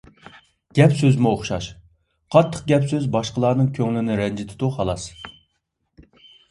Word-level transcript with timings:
گەپ-سۆزمۇ 0.77 1.33
ئوخشاش. 1.33 1.67
قاتتىق 2.37 2.65
گەپ-سۆز 2.73 3.07
باشقىلارنىڭ 3.17 3.71
كۆڭلىنى 3.79 4.21
رەنجىتىدۇ، 4.25 4.75
خالاس. 4.79 5.09